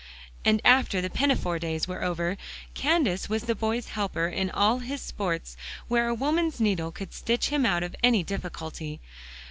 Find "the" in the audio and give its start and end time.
0.99-1.11, 3.43-3.53